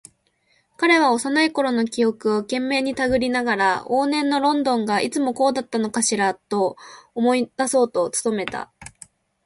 [0.77, 6.75] 彼は幼いころの記憶を懸命にたぐりながら、往年のロンドンがいつもこうだったのかしらと
[7.13, 8.73] 思い出そうと努めた。